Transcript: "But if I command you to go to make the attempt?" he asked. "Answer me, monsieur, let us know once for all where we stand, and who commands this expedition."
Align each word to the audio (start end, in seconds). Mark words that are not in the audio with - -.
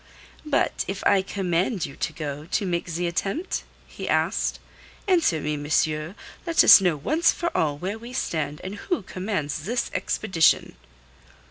"But 0.47 0.83
if 0.87 1.05
I 1.05 1.21
command 1.21 1.85
you 1.85 1.95
to 1.95 2.11
go 2.11 2.47
to 2.47 2.65
make 2.65 2.91
the 2.91 3.05
attempt?" 3.05 3.63
he 3.85 4.09
asked. 4.09 4.59
"Answer 5.07 5.39
me, 5.39 5.55
monsieur, 5.57 6.15
let 6.47 6.63
us 6.63 6.81
know 6.81 6.97
once 6.97 7.31
for 7.31 7.55
all 7.55 7.77
where 7.77 7.99
we 7.99 8.11
stand, 8.11 8.61
and 8.63 8.73
who 8.89 9.03
commands 9.03 9.65
this 9.65 9.91
expedition." 9.93 10.75